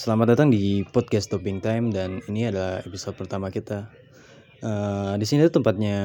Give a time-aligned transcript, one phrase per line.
[0.00, 3.84] Selamat datang di podcast Topping Time dan ini adalah episode pertama kita.
[4.64, 6.00] Eh, di sini tuh tempatnya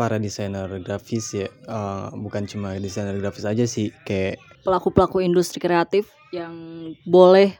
[0.00, 6.08] para desainer grafis ya, Eh, bukan cuma desainer grafis aja sih, kayak pelaku-pelaku industri kreatif
[6.32, 6.56] yang
[7.04, 7.52] boleh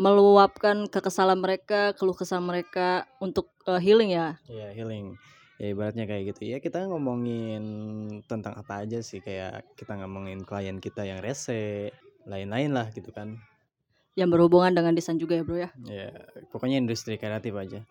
[0.00, 4.40] meluapkan kekesalan mereka, keluh kesah mereka untuk eh, healing ya.
[4.48, 5.12] ya healing.
[5.60, 6.48] Ya ibaratnya kayak gitu.
[6.48, 7.60] Ya kita ngomongin
[8.24, 11.92] tentang apa aja sih, kayak kita ngomongin klien kita yang rese,
[12.24, 13.36] lain-lain lah gitu kan.
[14.16, 15.70] Yang berhubungan dengan desain juga ya, Bro ya.
[15.84, 16.08] Ya
[16.48, 17.84] pokoknya industri kreatif aja.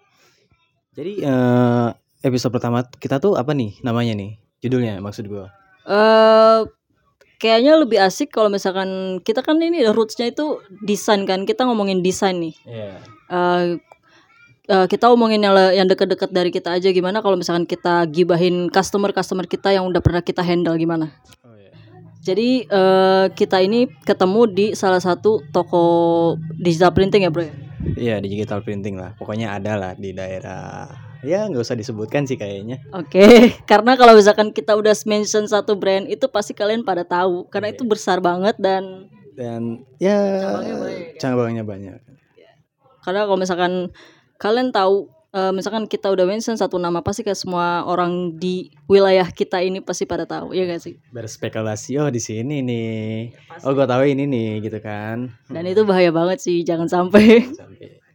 [0.98, 1.90] Jadi eh,
[2.26, 4.42] episode pertama kita tuh apa nih namanya nih?
[4.66, 5.54] Judulnya maksud gua.
[5.86, 6.66] Eh
[7.38, 11.46] kayaknya lebih asik kalau misalkan kita kan ini rootsnya itu desain kan.
[11.46, 12.56] Kita ngomongin desain nih.
[12.66, 12.94] Iya.
[13.30, 13.64] Eh
[14.66, 19.46] eh, kita omongin yang, yang deket-deket dari kita aja gimana kalau misalkan kita gibahin customer-customer
[19.46, 21.14] kita yang udah pernah kita handle gimana.
[21.46, 21.55] Oh.
[22.26, 25.84] Jadi eh, kita ini ketemu di salah satu toko
[26.58, 27.54] digital printing ya bro ya.
[27.86, 29.14] Iya di digital printing lah.
[29.14, 30.90] Pokoknya ada lah di daerah.
[31.22, 32.82] Ya nggak usah disebutkan sih kayaknya.
[32.92, 33.26] Oke,
[33.70, 37.76] karena kalau misalkan kita udah mention satu brand itu pasti kalian pada tahu karena Iya.
[37.78, 41.20] itu besar banget dan Dan ya Cabangnya banyak ya?
[41.20, 41.98] cabangnya banyak.
[43.04, 43.74] karena kalau misalkan
[44.38, 49.28] kalian tahu eh, misalkan kita udah mention satu nama pasti kayak semua orang di wilayah
[49.28, 50.96] kita ini pasti pada tahu ya gak sih?
[51.12, 53.36] Berspekulasi oh di sini nih.
[53.68, 55.36] Oh gua tahu ini nih gitu kan.
[55.52, 57.44] Dan itu bahaya banget sih, jangan sampai.
[57.52, 58.06] Sampai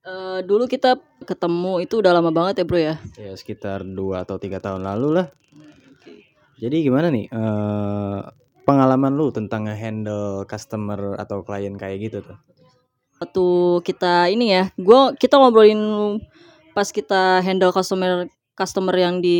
[0.00, 0.96] Eh, dulu kita
[1.28, 2.96] ketemu itu udah lama banget ya bro ya.
[3.20, 5.26] ya sekitar dua atau tiga tahun lalu lah.
[6.56, 8.18] Jadi gimana nih eh
[8.64, 12.38] pengalaman lu tentang handle customer atau klien kayak gitu tuh?
[13.20, 13.46] Waktu
[13.84, 15.78] kita ini ya, gua kita ngobrolin
[16.80, 18.24] pas kita handle customer
[18.56, 19.36] customer yang di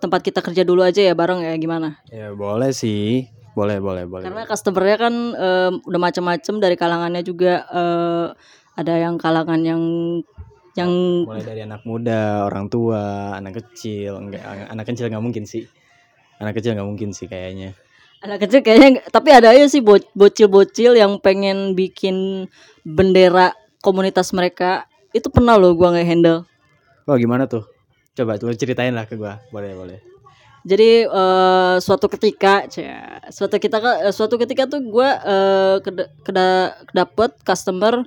[0.00, 2.00] tempat kita kerja dulu aja ya bareng ya gimana?
[2.08, 3.28] Ya boleh sih.
[3.52, 4.24] Boleh, boleh, boleh.
[4.24, 8.26] Karena customernya kan em, udah macam-macam dari kalangannya juga eh,
[8.74, 9.82] ada yang kalangan yang
[10.74, 10.90] yang
[11.28, 15.68] mulai dari anak muda, orang tua, anak kecil, enggak anak kecil nggak mungkin sih.
[16.40, 17.76] Anak kecil nggak mungkin sih kayaknya.
[18.24, 22.48] anak kecil kayaknya tapi ada aja sih bo- bocil-bocil yang pengen bikin
[22.80, 23.52] bendera
[23.84, 24.88] komunitas mereka.
[25.14, 26.38] Itu pernah loh gua nggak handle.
[27.06, 27.62] Wah gimana tuh?
[28.12, 29.38] Coba tuh ceritain lah ke gua.
[29.48, 29.98] Boleh, boleh.
[30.64, 32.64] Jadi eh, suatu ketika,
[33.28, 38.02] suatu kita eh, suatu ketika tuh gua eh, keda, keda- dapet customer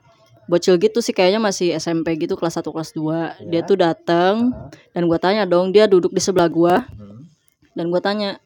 [0.45, 3.45] bocil gitu sih kayaknya masih SMP gitu kelas 1 kelas 2.
[3.45, 3.63] Dia Ya.
[3.63, 4.51] tuh datang
[4.89, 7.27] dan gua tanya dong, dia duduk di sebelah gua Hmm.
[7.71, 8.39] dan gua tanya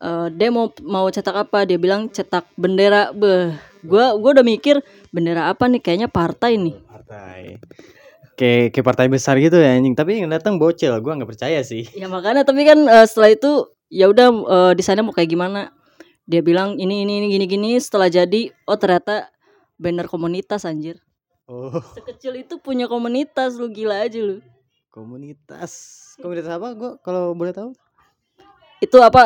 [0.00, 1.68] eh dia mau mau cetak apa?
[1.68, 3.12] Dia bilang cetak bendera.
[3.12, 5.78] Beh, gua gua udah mikir bendera apa nih?
[5.78, 6.74] Kayaknya partai nih.
[6.80, 7.60] Partai.
[8.40, 9.92] Kayak kayak partai besar gitu ya anjing.
[9.92, 11.84] Tapi yang datang bocil, gua nggak percaya sih.
[11.92, 13.50] Ya makanya tapi kan eh, setelah itu
[13.92, 15.68] ya udah eh, desainnya mau kayak gimana?
[16.24, 19.28] Dia bilang ini ini ini gini gini setelah jadi oh ternyata
[19.76, 20.96] banner komunitas anjir.
[21.44, 21.68] Oh,
[21.98, 24.40] Sekecil itu punya komunitas lu gila aja lu.
[24.90, 25.70] komunitas.
[26.16, 27.76] Komunitas apa gua kalau boleh tahu?
[28.80, 29.20] Itu apa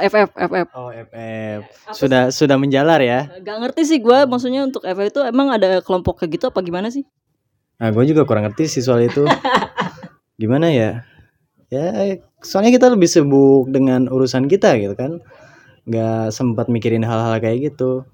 [0.00, 0.68] eh, FF FF.
[0.74, 1.60] Oh, FF.
[1.86, 3.30] Apa Sudah sudah menjalar ya.
[3.30, 3.46] sih?
[3.46, 6.90] Gak ngerti sih gua maksudnya untuk FF itu emang ada kelompok kayak gitu apa gimana
[6.90, 7.06] sih?
[7.76, 9.28] Nah, gue juga kurang ngerti sih soal itu.
[10.40, 11.04] Gimana ya?
[11.68, 15.20] Ya, soalnya kita lebih sibuk dengan urusan kita gitu kan.
[15.84, 18.08] Nggak sempat mikirin hal-hal kayak gitu.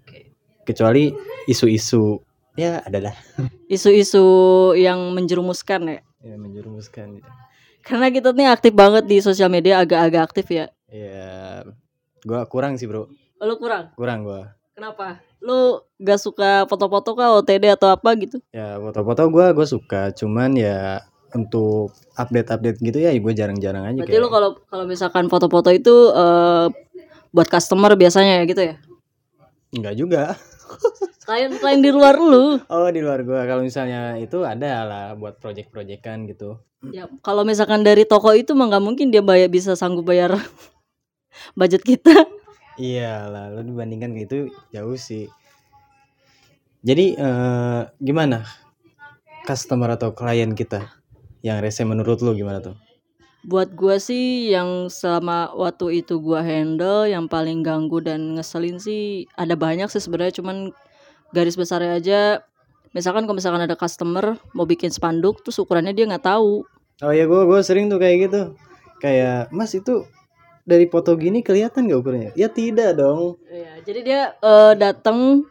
[0.67, 1.15] Kecuali
[1.47, 2.19] isu-isu.
[2.59, 3.15] Ya, adalah.
[3.71, 4.25] Isu-isu
[4.77, 6.01] yang menjerumuskan ya.
[6.23, 7.23] Ya, menjerumuskan.
[7.83, 10.67] Karena kita nih aktif banget di sosial media agak-agak aktif ya.
[10.87, 11.67] Ya,
[12.23, 13.11] gua kurang sih, Bro.
[13.43, 13.91] Oh, Lu kurang.
[13.99, 14.55] Kurang gua.
[14.79, 15.19] Kenapa?
[15.43, 18.39] Lu gak suka foto-foto kah OTD atau apa gitu?
[18.55, 24.21] Ya, foto-foto gua gua suka, cuman ya untuk update-update gitu ya gue jarang-jarang aja Berarti
[24.21, 26.67] lu kalau kalau misalkan foto-foto itu eh,
[27.33, 28.77] buat customer biasanya ya gitu ya?
[29.73, 30.23] enggak juga.
[31.25, 32.61] Selain selain di luar lu.
[32.69, 36.61] Oh, di luar gua kalau misalnya itu ada lah buat project-projectan gitu.
[36.91, 40.35] Ya kalau misalkan dari toko itu mah nggak mungkin dia bayar bisa sanggup bayar
[41.59, 42.27] budget kita.
[42.83, 44.39] Iya lah, lo dibandingkan kayak itu
[44.75, 45.31] jauh sih.
[46.83, 48.43] Jadi eh, gimana
[49.47, 50.91] customer atau klien kita
[51.47, 52.75] yang rese menurut lo gimana tuh?
[53.47, 59.31] Buat gua sih yang selama waktu itu gua handle yang paling ganggu dan ngeselin sih
[59.39, 60.75] ada banyak sih sebenarnya cuman
[61.31, 62.21] garis besarnya aja
[62.95, 66.63] misalkan kalau misalkan ada customer mau bikin spanduk terus ukurannya dia nggak tahu
[67.03, 68.55] Oh ya gue gue sering tuh kayak gitu.
[69.03, 70.07] Kayak Mas itu
[70.63, 72.31] dari foto gini kelihatan gak ukurannya?
[72.39, 73.39] Ya tidak dong.
[73.51, 75.43] Iya, jadi dia eh, datang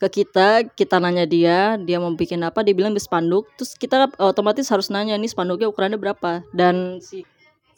[0.00, 4.64] ke kita, kita nanya dia, dia mau bikin apa, dia bilang spanduk, terus kita otomatis
[4.72, 7.24] harus nanya nih spanduknya ukurannya berapa dan si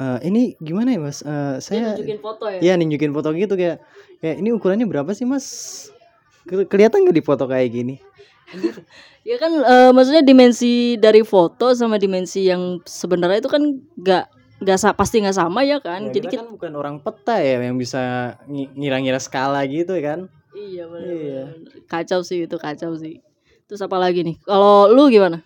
[0.02, 1.22] Eh, ini gimana ya Mas?
[1.22, 2.58] Eh, dia saya nunjukin foto ya.
[2.58, 3.76] Iya nunjukin foto gitu kayak
[4.18, 5.46] kayak ini ukurannya berapa sih mas?
[6.42, 7.94] Ke- Kelihatan nggak di foto kayak gini?
[9.28, 13.62] ya kan eh, maksudnya dimensi dari foto sama dimensi yang sebenarnya itu kan
[13.94, 14.24] nggak
[14.62, 16.08] nggak pasti nggak sama ya kan?
[16.08, 19.92] Ya, jadi kita kita, kan bukan orang peta ya yang bisa ngi- ngira-ngira skala gitu
[19.98, 20.30] kan?
[20.52, 21.42] Iya bener, Iya.
[21.90, 23.18] kacau sih itu kacau sih.
[23.66, 24.36] Terus apa lagi nih?
[24.44, 25.40] Kalau lu gimana?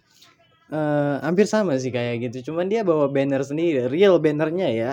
[0.67, 2.51] Eh, hampir sama sih kayak gitu.
[2.51, 4.93] Cuman dia bawa banner sendiri real bannernya ya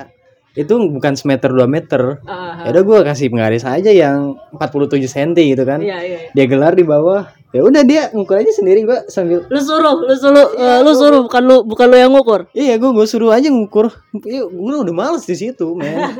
[0.53, 2.21] itu bukan semeter 2 meter.
[2.63, 5.81] Ya udah gue kasih penggaris aja yang 47 cm gitu kan.
[5.81, 7.25] Iya iya dia gelar di bawah.
[7.53, 11.21] Ya udah dia ngukur aja sendiri gua sambil lu suruh lu suruh eh, lu suruh
[11.29, 12.49] bukan lu bukan lu yang ngukur?
[12.53, 13.93] Iya gue gue suruh aja ngukur.
[14.25, 16.13] Iya gue udah males di situ men.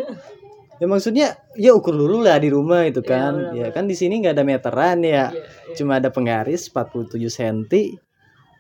[0.82, 3.56] Ya maksudnya ya ukur dulu lah di rumah itu kan.
[3.56, 5.32] ya kan di sini nggak ada meteran ya.
[5.80, 8.04] Cuma ada penggaris 47 cm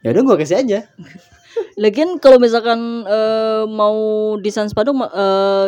[0.03, 0.79] ya udah gue kasih aja
[1.77, 3.97] Lagian kalau misalkan eh, mau
[4.41, 5.67] desain sepatu eh,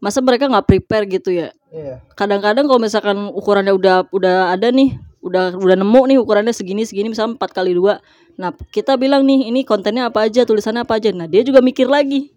[0.00, 1.48] masa mereka nggak prepare gitu ya?
[1.72, 6.84] iya Kadang-kadang kalau misalkan ukurannya udah udah ada nih, udah udah nemu nih ukurannya segini
[6.84, 8.04] segini misalnya 4 kali dua.
[8.36, 11.14] Nah, kita bilang nih ini kontennya apa aja, tulisannya apa aja.
[11.14, 12.34] Nah, dia juga mikir lagi.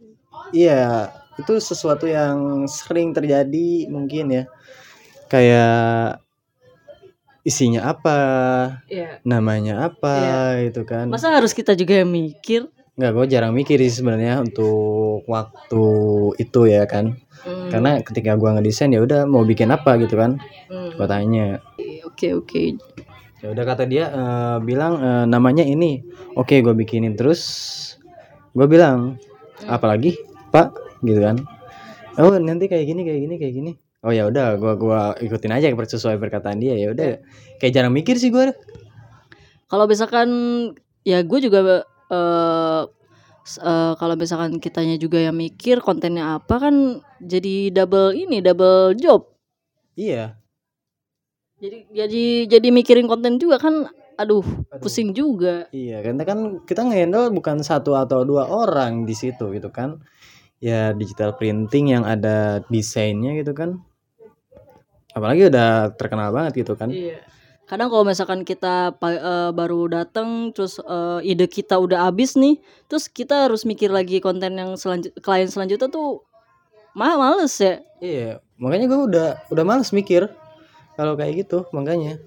[0.56, 4.44] Iya, itu sesuatu yang sering terjadi mungkin ya.
[5.28, 6.24] Kayak
[7.48, 8.20] isinya apa,
[8.92, 9.24] Iya.
[9.24, 10.16] namanya apa
[10.68, 11.08] gitu kan.
[11.08, 12.68] Masa harus kita juga yang mikir?
[13.00, 15.86] Nggak, gue jarang mikir sih sebenarnya untuk waktu
[16.36, 17.16] itu ya kan.
[17.48, 20.42] Hmm, Karena ketika gua ngedesain ya udah mau bikin apa gitu kan.
[20.68, 21.00] hmm.
[21.00, 21.64] Gua tanya.
[22.04, 22.76] Oke, oke.
[23.38, 26.02] Ya udah kata dia eh, bilang eh, namanya ini.
[26.34, 27.42] Oke, gue bikinin terus.
[28.58, 29.22] Gue bilang,
[29.70, 30.18] apalagi
[30.50, 31.38] Pak, gitu kan.
[32.18, 33.72] Oh nanti kayak gini, kayak gini, kayak gini.
[34.08, 37.20] Oh ya udah, gua gua ikutin aja sesuai perkataan dia ya udah.
[37.60, 38.56] Kayak jarang mikir sih gue.
[39.68, 40.30] Kalau misalkan
[41.04, 41.60] ya gue juga
[43.44, 48.96] s- eh, kalau misalkan kitanya juga yang mikir kontennya apa kan jadi double ini double
[48.96, 49.28] job.
[50.00, 50.40] Iya.
[51.60, 54.82] Jadi jadi jadi mikirin konten juga kan aduh, Aduh.
[54.82, 55.68] pusing juga.
[55.74, 60.00] Iya, karena kan kita ngehandle bukan satu atau dua orang di situ gitu kan.
[60.58, 63.82] Ya digital printing yang ada desainnya gitu kan.
[65.18, 66.94] Apalagi udah terkenal banget gitu kan.
[66.94, 67.26] Iya.
[67.66, 73.10] Kadang kalau misalkan kita eh, baru datang terus eh, ide kita udah habis nih, terus
[73.10, 76.22] kita harus mikir lagi konten yang selanjut klien selanjutnya tuh
[76.96, 77.82] ma males ya.
[78.00, 80.30] Iya, makanya gue udah udah males mikir
[80.94, 82.22] kalau kayak gitu, makanya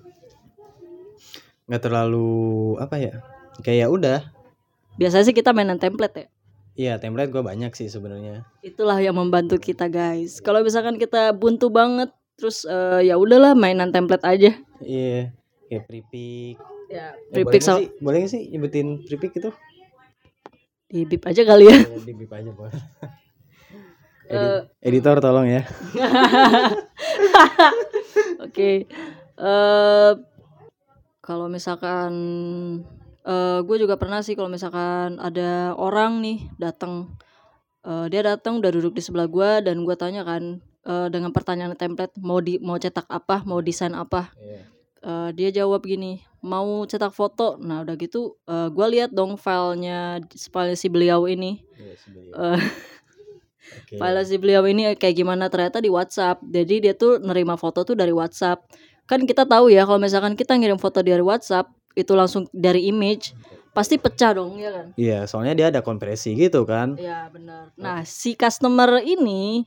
[1.70, 3.14] nggak terlalu apa ya,
[3.64, 4.20] kayak udah.
[5.00, 6.26] Biasanya sih kita mainan template ya.
[6.76, 8.44] Iya, template gue banyak sih sebenarnya.
[8.60, 10.44] Itulah yang membantu kita guys.
[10.44, 14.50] Kalau misalkan kita buntu banget, terus eh, ya udahlah mainan template aja.
[14.80, 15.28] Iya,
[15.68, 16.56] kayak pripik.
[16.88, 19.50] Ya, Eh, boleh prefix nggak sih, boleh nggak sih nyebutin pripik itu?
[20.90, 21.78] di bip aja kali ya.
[21.86, 22.72] Di bip aja boleh.
[24.30, 24.62] Eh.
[24.80, 25.66] Edi- editor tolong ya.
[28.40, 28.86] Oke.
[29.34, 30.12] Eh
[31.20, 32.12] kalau misalkan
[33.20, 37.10] eh gue juga pernah sih kalau misalkan ada orang nih datang
[37.82, 41.74] eh dia datang udah duduk di sebelah gue dan gue tanya kan eh, dengan pertanyaan
[41.74, 44.62] template mau di mau cetak apa mau desain apa Iya.
[45.00, 50.20] Eh, dia jawab gini mau cetak foto nah udah gitu eh gue lihat dong filenya
[50.28, 52.32] file si beliau ini Iya, sebenarnya.
[52.36, 52.60] Eh,
[53.80, 53.94] Oke.
[53.96, 56.42] file si beliau ini kayak gimana ternyata di WhatsApp.
[56.42, 58.64] Jadi dia tuh nerima foto tuh dari WhatsApp.
[59.06, 63.34] Kan kita tahu ya kalau misalkan kita ngirim foto dari WhatsApp itu langsung dari image
[63.70, 64.86] pasti pecah dong ya kan?
[64.98, 66.98] Iya, soalnya dia ada kompresi gitu kan.
[66.98, 67.70] Iya benar.
[67.78, 69.64] Nah si customer ini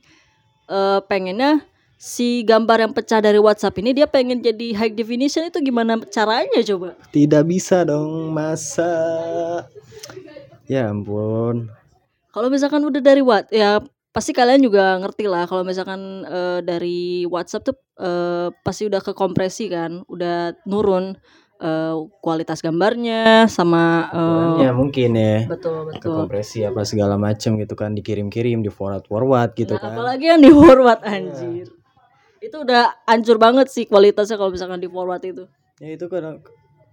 [0.68, 1.64] eh pengennya
[2.04, 6.60] si gambar yang pecah dari WhatsApp ini dia pengen jadi high definition itu gimana caranya
[6.60, 6.92] coba?
[7.08, 8.92] Tidak bisa dong, masa.
[10.68, 11.72] Ya ampun.
[12.34, 13.80] Kalau misalkan udah dari what ya
[14.14, 19.72] pasti kalian juga ngerti lah kalau misalkan eh, dari WhatsApp tuh eh, pasti udah kekompresi
[19.72, 21.16] kan, udah nurun
[21.56, 25.46] eh, kualitas gambarnya sama eh, Ya mungkin ya.
[25.46, 26.14] betul betul.
[26.14, 30.40] kompresi apa segala macam gitu kan dikirim-kirim di forward forward gitu Nah, kan apalagi yang
[30.40, 31.66] di forward anjir.
[32.38, 35.44] Itu udah hancur banget sih kualitasnya kalau misalkan di forward itu.
[35.76, 36.38] ya itu kan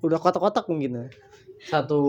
[0.01, 1.05] udah kotak-kotak mungkin ya.
[1.61, 1.99] satu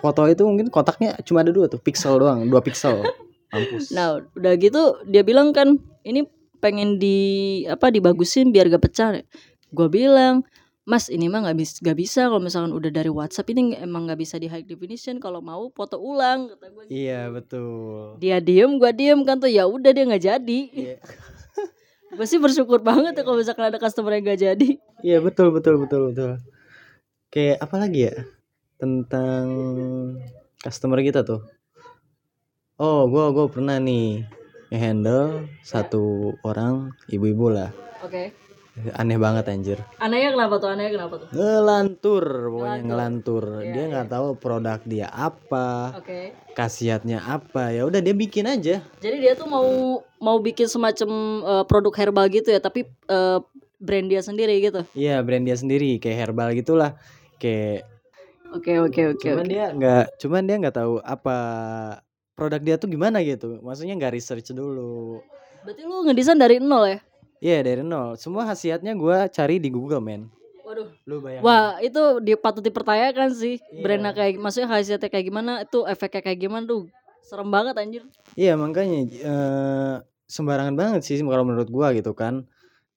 [0.00, 3.04] foto itu mungkin kotaknya cuma ada dua tuh pixel doang dua pixel
[3.52, 6.24] mampus Nah, udah gitu dia bilang kan ini
[6.56, 7.18] pengen di
[7.68, 9.20] apa dibagusin biar gak pecah.
[9.68, 10.48] Gue bilang,
[10.84, 14.20] Mas ini mah nggak bisa nggak bisa kalau misalkan udah dari WhatsApp ini emang nggak
[14.20, 16.84] bisa di high definition kalau mau foto ulang kata gue.
[16.92, 20.60] iya betul Dia diem, gue diem kan tuh ya udah dia nggak jadi.
[20.76, 20.96] Iya.
[22.20, 24.68] gue sih bersyukur banget ya kalau misalkan ada customer yang gak jadi.
[25.00, 26.30] iya betul betul betul betul
[27.32, 28.14] kayak apa lagi ya
[28.76, 29.44] tentang
[30.60, 31.42] customer kita tuh
[32.76, 34.22] oh gua gua pernah nih
[34.68, 37.72] handle satu orang ibu-ibu lah
[38.04, 38.43] Oke.
[38.74, 40.68] Aneh banget anjir Anehnya kenapa tuh?
[40.68, 41.28] Anehnya kenapa tuh?
[41.30, 43.44] ngelantur pokoknya Ngelantur.
[43.44, 46.34] ngelantur Iya, dia nggak tahu produk dia apa Oke.
[46.52, 49.66] khasiatnya apa ya udah dia bikin aja Jadi dia tuh mau
[50.18, 51.10] mau bikin semacam
[51.44, 53.38] eh, produk herbal gitu ya, tapi eh,
[53.78, 54.82] brand dia sendiri gitu.
[54.92, 56.98] iya brand dia sendiri kayak herbal gitulah
[57.36, 57.86] kayak
[58.50, 59.18] Oke oke oke.
[59.20, 61.36] cuman dia nggak cuman dia nggak tahu apa
[62.32, 65.22] produk dia tuh gimana gitu maksudnya nggak research dulu
[65.62, 66.98] Berarti lu ngedesain dari nol ya?
[67.42, 68.18] Iya dari nol.
[68.18, 70.30] Semua khasiatnya gua cari di Google men.
[70.64, 70.88] Waduh.
[71.04, 71.44] lu bayangin.
[71.44, 73.60] Wah itu dia patut dipertanyakan sih.
[73.60, 73.82] Iya.
[73.84, 76.88] brandnya kayak maksudnya khasiatnya kayak gimana itu efeknya kayak gimana tuh
[77.20, 78.02] serem banget anjir.
[78.32, 82.48] Iya makanya eh, sembarangan banget sih kalau menurut gua gitu kan.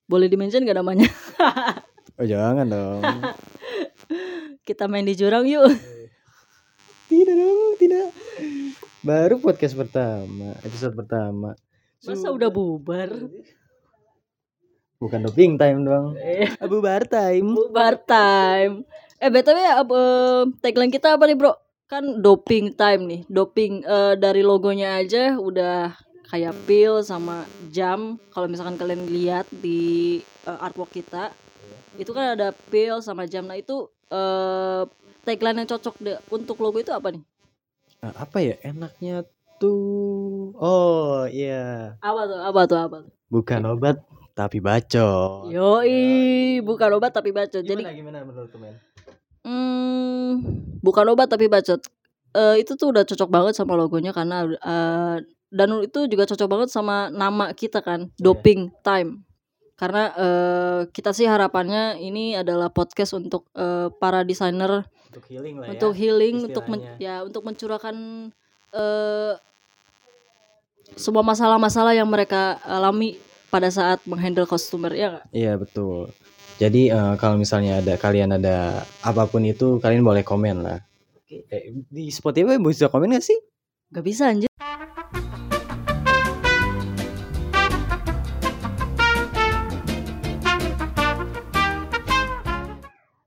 [0.08, 1.08] Boleh dimention gak namanya?
[2.18, 3.06] Oh jangan dong.
[4.68, 5.70] Kita main di jurang yuk.
[7.14, 8.10] Tidak dong tidak.
[9.06, 11.54] Baru podcast pertama episode pertama.
[12.04, 13.14] Masa udah bubar
[14.98, 17.54] bukan doping time dong eh Abu Bar time.
[17.54, 18.86] Bubar time.
[19.22, 21.54] Eh btw ya eh, tagline kita apa nih bro?
[21.86, 23.22] Kan doping time nih.
[23.30, 25.94] Doping eh, dari logonya aja udah
[26.30, 28.18] kayak pil sama jam.
[28.34, 31.30] Kalau misalkan kalian lihat di eh, artwork kita
[31.98, 33.46] itu kan ada pil sama jam.
[33.46, 34.84] Nah itu eh
[35.26, 37.24] tagline yang cocok deh untuk logo itu apa nih?
[38.02, 38.56] Nah, apa ya?
[38.62, 39.26] Enaknya
[39.58, 40.54] tuh.
[40.58, 41.98] Oh iya.
[42.02, 42.40] Apa tuh?
[42.42, 42.78] Apa tuh?
[42.78, 43.14] Apa tuh?
[43.28, 43.98] Bukan obat
[44.38, 48.78] tapi bacot yoi bukan obat tapi bacot jadi gimana gimana menurut temen
[49.48, 50.44] Hmm,
[50.84, 51.80] bukan obat tapi bacot.
[52.36, 55.18] Eh itu tuh udah cocok banget sama logonya karena eh,
[55.48, 59.24] dan itu juga cocok banget sama nama kita kan, Doping Time.
[59.80, 65.68] Karena eh, kita sih harapannya ini adalah podcast untuk eh, para desainer untuk healing lah
[65.72, 67.16] untuk ya healing, untuk men- istilahnya.
[67.16, 67.96] ya untuk mencurahkan
[68.76, 69.34] eh
[71.00, 73.16] semua masalah-masalah yang mereka alami
[73.48, 75.26] pada saat menghandle customer ya nggak?
[75.32, 76.12] Iya betul.
[76.58, 80.80] Jadi eh, kalau misalnya ada kalian ada apa pun itu kalian boleh komen lah.
[81.28, 83.38] Eh, di Spotify bisa komen gak sih?
[83.92, 84.48] Gak bisa anjir.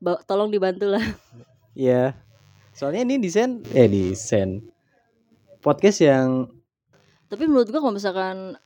[0.00, 1.04] Ba- tolong dibantu lah.
[1.76, 2.16] Iya.
[2.72, 4.64] Soalnya ini desain eh desain
[5.60, 6.48] podcast yang
[7.28, 8.56] Tapi menurut gua kalau misalkan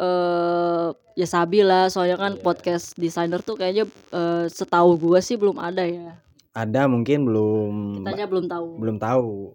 [0.00, 3.84] eh ya sabi lah, soalnya kan podcast desainer tuh kayaknya
[4.16, 6.16] eh, setahu gua sih belum ada ya.
[6.50, 8.68] ada mungkin belum Kitanya belum tahu.
[8.80, 9.54] belum tahu.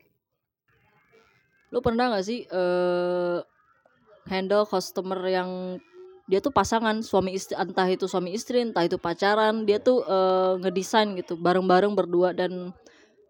[1.74, 3.38] Lu pernah gak sih eh
[4.30, 5.82] handle customer yang
[6.26, 10.54] dia tuh pasangan suami istri entah itu suami istri entah itu pacaran dia tuh eh,
[10.62, 12.72] ngedesain gitu bareng-bareng berdua dan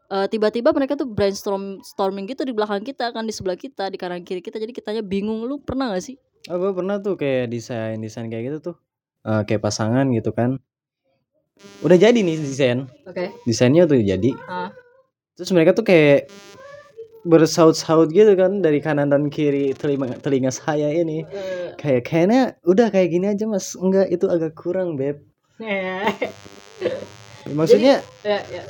[0.06, 4.22] tiba-tiba mereka tuh brainstorm storming gitu di belakang kita kan di sebelah kita di kanan
[4.22, 7.98] kiri kita jadi kitanya bingung lu pernah gak sih Oh, gue pernah tuh kayak desain
[7.98, 8.76] desain kayak gitu tuh.
[9.26, 10.62] Eh, kayak pasangan gitu kan.
[11.82, 12.86] Udah jadi nih desain.
[13.08, 14.32] oke Desainnya tuh jadi.
[14.46, 14.70] Ah.
[15.34, 16.30] Terus mereka tuh kayak
[17.26, 21.26] bersaut-saut gitu kan dari kanan dan kiri telinga telinga saya ini.
[21.82, 23.74] Kayak kayaknya udah kayak gini aja mas.
[23.74, 25.26] Enggak itu agak kurang beb.
[27.58, 28.64] Maksudnya ya, ya.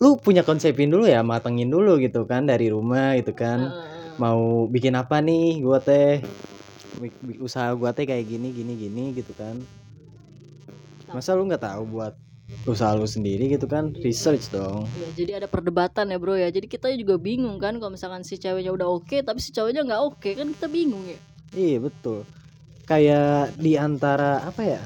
[0.00, 3.72] lu punya konsepin dulu ya matengin dulu gitu kan dari rumah gitu kan.
[3.72, 6.20] Eh, Mau bikin apa nih gua teh.
[7.38, 9.58] Usaha gua teh kayak gini gini gini gitu kan.
[11.08, 12.14] Masa lu nggak tahu buat
[12.64, 13.92] usaha lu sendiri gitu kan?
[14.00, 14.84] Research dong.
[14.96, 18.36] ya, jadi ada perdebatan ya bro ya jadi kita juga bingung kan kalau misalkan si
[18.36, 21.20] ceweknya udah oke tapi si cowoknya nggak oke kan kita bingung ya
[21.52, 22.28] Iya betul.
[22.84, 24.82] Kayak di antara apa ya?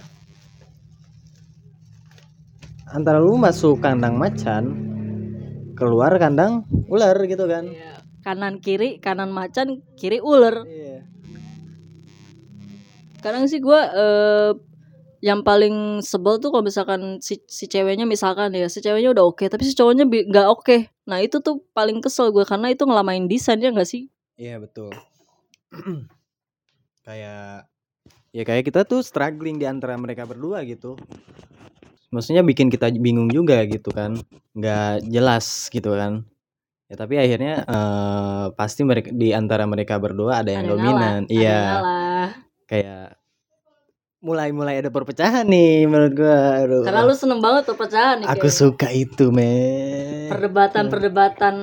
[2.86, 4.62] Antara lu masuk kandang macan,
[5.74, 7.66] keluar kandang ular gitu kan?
[7.66, 7.90] Iya.
[8.22, 11.02] kanan kiri kanan macan kiri ular Iya.
[13.22, 14.50] Kadang sih gua eh,
[15.22, 19.46] yang paling sebel tuh kalau misalkan si, si ceweknya misalkan ya si ceweknya udah oke
[19.46, 23.62] tapi si cowoknya nggak oke nah itu tuh paling kesel gue karena itu ngelamain desain
[23.62, 24.10] ya nggak sih
[24.42, 24.90] Iya betul.
[27.06, 27.68] kayak
[28.32, 30.96] ya kayak kita tuh struggling di antara mereka berdua gitu.
[32.12, 34.18] Maksudnya bikin kita bingung juga gitu kan,
[34.52, 36.26] nggak jelas gitu kan.
[36.90, 41.20] Ya tapi akhirnya eh, pasti mereka di antara mereka berdua ada yang Ada dominan.
[41.30, 41.60] Iya.
[42.72, 43.20] Kayak
[44.22, 46.62] mulai-mulai ada perpecahan nih menurut gua.
[46.62, 46.82] Aduh.
[46.86, 50.30] karena lu seneng banget tuh pecahan nih Aku kayak suka itu, men.
[50.30, 51.54] perdebatan-perdebatan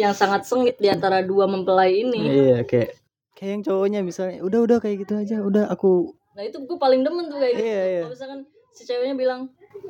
[0.00, 2.94] yang sangat sengit di antara dua mempelai ini Iya, kayak
[3.36, 7.00] kayak yang cowoknya misalnya, udah udah kayak gitu aja, udah aku nah itu gue paling
[7.00, 8.00] demen tuh kayak gitu Iya, iya.
[8.04, 8.40] kalau misalkan
[8.76, 9.40] si ceweknya bilang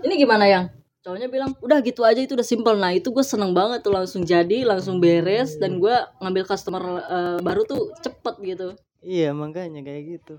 [0.07, 0.65] ini gimana yang
[1.03, 4.23] cowoknya bilang udah gitu aja itu udah simple nah itu gue seneng banget tuh langsung
[4.23, 8.69] jadi langsung beres dan gue ngambil customer eh, baru tuh cepet gitu
[9.07, 10.35] Iya, makanya kayak gitu.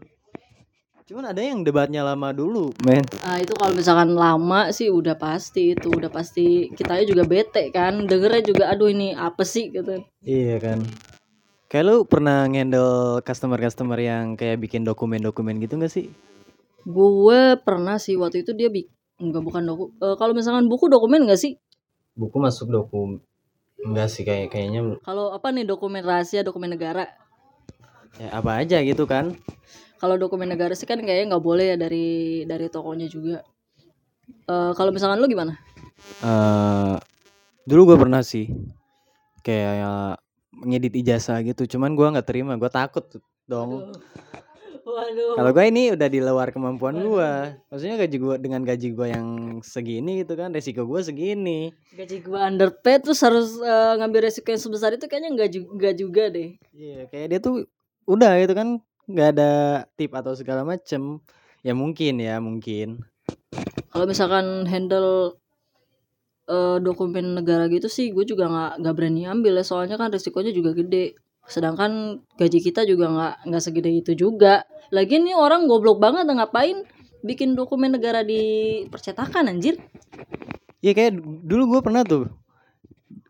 [1.07, 2.99] Cuman ada yang debatnya lama dulu, men.
[3.23, 8.03] Ah itu kalau misalkan lama sih udah pasti itu udah pasti kitanya juga bete kan
[8.03, 10.83] dengernya juga aduh ini apa sih gitu Iya kan.
[11.71, 16.11] Kayak lu pernah ngendel customer-customer yang kayak bikin dokumen-dokumen gitu gak sih?
[16.87, 18.87] gue pernah sih waktu itu dia bik
[19.19, 21.59] enggak bukan doku eh, kalau misalkan buku dokumen enggak sih
[22.15, 23.19] Buku masuk dokum
[23.83, 27.11] enggak sih kayak kayaknya kalau apa nih dokumen rahasia dokumen negara
[28.23, 29.35] ya apa aja gitu kan.
[29.97, 33.41] Kalau dokumen negara sih kan kayaknya nggak boleh ya dari dari tokonya juga.
[34.47, 35.57] Eh kalau misalkan lu gimana?
[36.23, 36.95] Eh
[37.67, 38.47] dulu gue pernah sih
[39.43, 40.19] kayak
[40.65, 43.05] ngedit ijazah gitu, cuman gua nggak terima, gua takut
[43.45, 43.93] dong.
[44.87, 45.35] waduh.
[45.35, 47.53] Kalau gue ini udah di luar kemampuan gua.
[47.69, 51.75] Maksudnya gaji gua dengan gaji gua yang segini gitu kan, resiko gua segini.
[51.93, 56.23] gaji gue underpaid terus harus eh, ngambil resiko yang sebesar itu kayaknya nggak juga, juga
[56.33, 56.49] deh.
[56.73, 57.55] Iya, kayak dia tuh
[58.07, 59.51] udah gitu kan nggak ada
[59.97, 61.19] tip atau segala macem.
[61.65, 63.01] Ya mungkin ya, mungkin.
[63.91, 65.39] kalau misalkan handle
[66.47, 70.51] eh, dokumen negara gitu sih gue juga nggak nggak berani ambil ya soalnya kan resikonya
[70.55, 75.97] juga gede sedangkan gaji kita juga nggak nggak segede itu juga lagi nih orang goblok
[76.03, 76.83] banget ngapain
[77.23, 79.79] bikin dokumen negara di percetakan anjir
[80.77, 81.13] Iya kayak
[81.49, 82.29] dulu gue pernah tuh.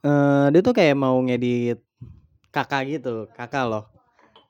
[0.03, 1.79] eh dia tuh kayak mau ngedit
[2.51, 3.83] kakak gitu, kakak loh.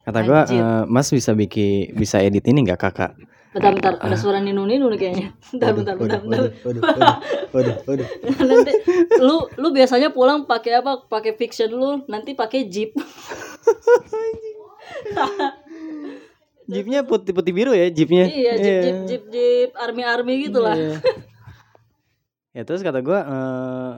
[0.08, 0.64] Kata gua Anjir.
[0.64, 3.12] "Eh, Mas bisa bikin bisa edit ini nggak kakak?
[3.48, 6.54] bentar bentar ada suara ninu ninu nih kayaknya bentar bentar bentar, bentar.
[6.62, 7.16] waduh, waduh,
[7.50, 8.08] waduh, waduh.
[8.54, 8.72] nanti
[9.18, 12.94] lu lu biasanya pulang pakai apa pakai fiction lu nanti pakai jeep
[16.68, 18.28] Jeepnya putih putih biru ya jeepnya.
[18.30, 21.00] iya jeep jeep jeep jeep army army gitu lah Iya.
[22.54, 23.94] ya terus kata gua eh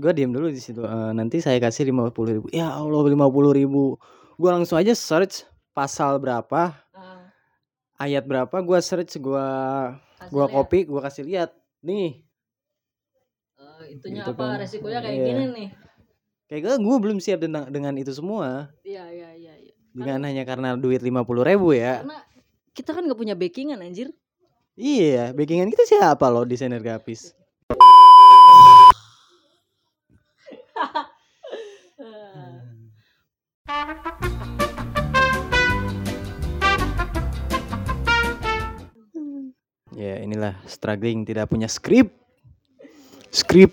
[0.00, 0.82] gua diem dulu di situ.
[0.82, 2.46] "Eh, nanti saya kasih lima puluh ribu.
[2.50, 4.00] Ya Allah lima puluh ribu.
[4.36, 7.28] Gua langsung aja search pasal berapa, Ah,
[7.98, 8.52] ayat berapa.
[8.60, 9.44] Gua search, gua
[10.18, 10.54] kasih gua lihat.
[10.54, 11.50] copy, gua kasih lihat.
[11.82, 12.22] Nih,
[13.58, 14.58] Eh, itunya Gitu apa kan.
[14.58, 15.26] resikonya kayak Iya.
[15.26, 15.68] gini nih
[16.46, 18.68] kayak gue gue belum siap dengan dengan itu semua.
[18.84, 22.04] iya iya iya iya Dengan hanya karena duit lima puluh ribu ya.
[22.04, 22.20] karena
[22.76, 24.12] kita kan nggak punya backingan anjir
[24.76, 27.32] Iya, backingan kita siapa loh desainer grafis?
[39.92, 42.08] Ya inilah struggling tidak punya skrip.
[43.32, 43.72] Skrip.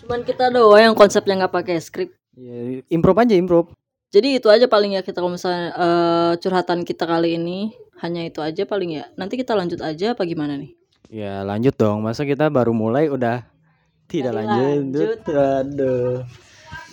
[0.00, 3.68] cuman kita doang yang konsepnya nggak pakai skrip Ya, improv aja improv.
[4.08, 8.40] jadi itu aja paling ya kita kalau misalnya eh, curhatan kita kali ini hanya itu
[8.40, 10.72] aja paling ya nanti kita lanjut aja apa gimana nih
[11.06, 12.02] Ya lanjut dong.
[12.02, 13.46] Masa kita baru mulai udah
[14.10, 15.18] tidak Nggak lanjut.
[15.30, 16.24] Aduh.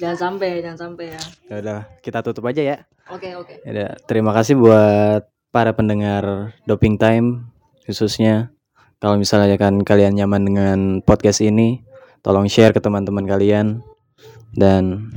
[0.02, 1.22] Jangan sampai jangan sampai ya.
[1.50, 2.78] Ya udah, kita tutup aja ya.
[3.12, 3.54] oke oke.
[3.66, 7.54] Ya udah, terima kasih buat para pendengar Doping Time
[7.86, 8.50] khususnya.
[8.98, 11.84] Kalau misalnya kan kalian nyaman dengan podcast ini,
[12.24, 13.84] tolong share ke teman-teman kalian.
[14.56, 15.12] Dan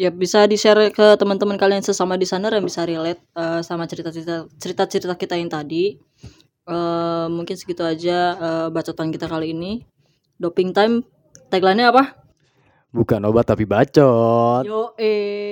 [0.00, 3.84] ya bisa di share ke teman-teman kalian sesama di sana yang bisa relate eh, sama
[3.84, 6.00] cerita-cerita cerita-cerita kita yang tadi.
[6.64, 9.84] Eh, mungkin segitu aja eh, bacotan kita kali ini.
[10.40, 11.04] Doping time
[11.52, 12.23] tagline-nya apa
[12.94, 14.62] bukan obat tapi bacot.
[14.62, 15.44] yo eh